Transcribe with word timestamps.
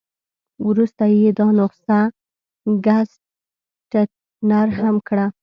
وروسته 0.67 1.03
یې 1.15 1.29
دا 1.39 1.47
نسخه 1.57 1.99
ګسټتنر 2.85 4.67
هم 4.79 4.95
کړه. 5.07 5.25